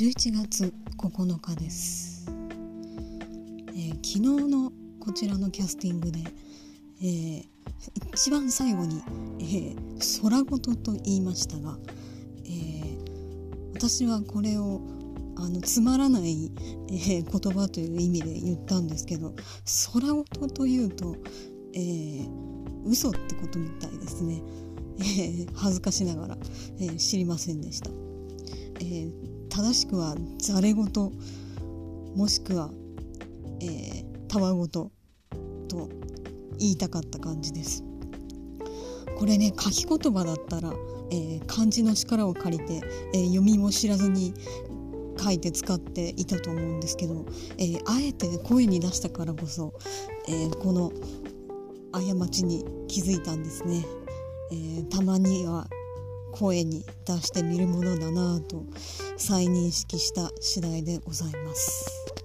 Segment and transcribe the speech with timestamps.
[0.00, 6.20] 11月9日です、えー、昨日のこちらのキャスティングで、
[7.02, 7.44] えー、
[8.14, 9.02] 一番最後に、
[9.40, 11.76] えー、空言と言いましたが、
[12.44, 14.82] えー、私はこれを
[15.36, 16.52] あのつまらない、
[16.90, 19.34] えー、言葉という意味で言ったんですけど
[19.94, 21.16] 空言というと、
[21.74, 22.28] えー、
[22.86, 24.44] 嘘ってことみたいですね、
[25.00, 26.38] えー、恥ずかしながら、
[26.78, 27.90] えー、知りませんでした。
[28.80, 30.86] えー、正しくはざれ言
[32.14, 32.70] もしくは、
[33.60, 34.92] えー、たわごと
[35.68, 35.88] と
[36.60, 37.82] 言いたかった感じです。
[39.18, 40.72] これね書き言葉だったら、
[41.10, 42.74] えー、漢字の力を借りて、
[43.14, 44.32] えー、読みも知らずに
[45.20, 47.26] 書いて使っていたと思うんですけど、
[47.58, 49.74] えー、あえて声に出したからこそ、
[50.28, 50.92] えー、この
[51.90, 53.84] 過ちに気づいたんですね、
[54.52, 55.66] えー、たまには
[56.32, 58.64] 声に出してみるものだなぁと
[59.16, 62.17] 再認識した次第でございます。